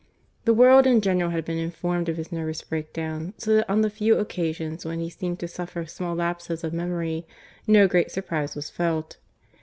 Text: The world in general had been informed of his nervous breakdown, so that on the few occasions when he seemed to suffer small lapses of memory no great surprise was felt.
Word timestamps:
The 0.45 0.53
world 0.55 0.87
in 0.87 0.99
general 0.99 1.29
had 1.29 1.45
been 1.45 1.59
informed 1.59 2.09
of 2.09 2.17
his 2.17 2.31
nervous 2.31 2.63
breakdown, 2.63 3.35
so 3.37 3.53
that 3.57 3.69
on 3.69 3.81
the 3.81 3.89
few 3.91 4.17
occasions 4.17 4.83
when 4.83 4.99
he 4.99 5.11
seemed 5.11 5.37
to 5.41 5.47
suffer 5.47 5.85
small 5.85 6.15
lapses 6.15 6.63
of 6.63 6.73
memory 6.73 7.27
no 7.67 7.87
great 7.87 8.09
surprise 8.09 8.55
was 8.55 8.71
felt. 8.71 9.17